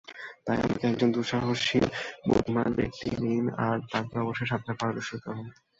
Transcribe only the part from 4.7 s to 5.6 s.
পারদর্শী হতে হবে।